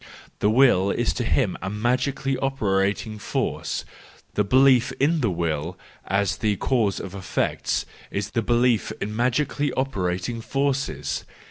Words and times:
The 0.39 0.49
Will 0.49 0.89
is 0.89 1.13
to 1.13 1.23
him 1.23 1.55
a 1.61 1.69
magically 1.69 2.35
operating 2.39 3.19
force; 3.19 3.85
the 4.33 4.43
belief 4.43 4.91
in 4.93 5.21
the 5.21 5.29
Will 5.29 5.77
as 6.07 6.37
the 6.37 6.55
cause 6.55 6.99
of 6.99 7.13
effects 7.13 7.85
is 8.09 8.31
the 8.31 8.41
belief 8.41 8.91
in 8.99 9.15
magically 9.15 9.71
operating 9.73 10.41
forces. 10.41 11.23